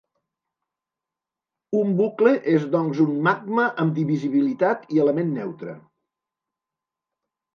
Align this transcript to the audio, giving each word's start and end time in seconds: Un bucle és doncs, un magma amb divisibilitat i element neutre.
Un 1.79 1.91
bucle 1.99 2.31
és 2.53 2.63
doncs, 2.75 3.01
un 3.05 3.13
magma 3.27 3.67
amb 3.83 3.93
divisibilitat 3.99 4.89
i 4.97 5.03
element 5.05 5.31
neutre. 5.35 5.77